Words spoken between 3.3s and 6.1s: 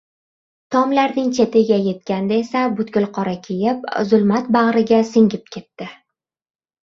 kiyib, zulmat bagʻriga singib ketdi…